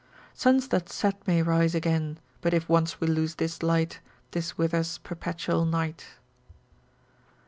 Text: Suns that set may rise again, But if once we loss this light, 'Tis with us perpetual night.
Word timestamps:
Suns 0.33 0.69
that 0.69 0.89
set 0.89 1.27
may 1.27 1.43
rise 1.43 1.75
again, 1.75 2.17
But 2.41 2.55
if 2.55 2.67
once 2.67 2.99
we 2.99 3.05
loss 3.05 3.35
this 3.35 3.61
light, 3.61 3.99
'Tis 4.31 4.57
with 4.57 4.73
us 4.73 4.97
perpetual 4.97 5.63
night. 5.63 6.07